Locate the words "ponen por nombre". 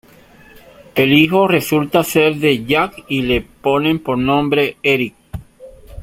3.41-4.75